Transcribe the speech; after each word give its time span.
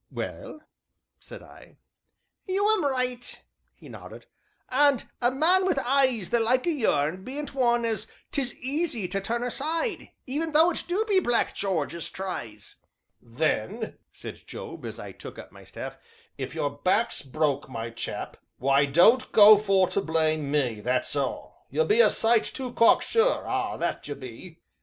"Well?" 0.09 0.61
said 1.19 1.43
I. 1.43 1.77
"You'm 2.47 2.83
right!" 2.83 3.39
he 3.75 3.87
nodded, 3.87 4.25
"and 4.69 5.07
a 5.21 5.29
man 5.29 5.63
wi' 5.63 5.75
eyes 5.85 6.31
the 6.31 6.39
like 6.39 6.65
o' 6.65 6.71
yourn 6.71 7.23
bean't 7.23 7.53
one 7.53 7.85
as 7.85 8.07
'tis 8.31 8.55
easy 8.55 9.07
to 9.09 9.21
turn 9.21 9.43
aside, 9.43 10.09
even 10.25 10.53
though 10.53 10.71
it 10.71 10.85
do 10.87 11.05
be 11.07 11.19
Black 11.19 11.53
Jarge 11.53 11.93
as 11.93 12.09
tries." 12.09 12.77
"Then," 13.21 13.99
said 14.11 14.47
Job, 14.47 14.85
as 14.87 14.97
I 14.99 15.11
took 15.11 15.37
up 15.37 15.51
my 15.51 15.63
staff, 15.63 15.99
"if 16.35 16.55
your 16.55 16.71
back's 16.71 17.21
broke, 17.21 17.69
my 17.69 17.91
chap 17.91 18.37
why, 18.57 18.87
don't 18.87 19.31
go 19.31 19.55
for 19.55 19.87
to 19.89 20.01
blame 20.01 20.49
me, 20.49 20.79
that's 20.81 21.15
all! 21.15 21.67
You 21.69 21.85
be 21.85 22.01
a 22.01 22.09
sight 22.09 22.45
too 22.45 22.73
cocksure 22.73 23.45
ah, 23.45 23.77
that 23.77 24.07
you 24.07 24.15
be!" 24.15 24.61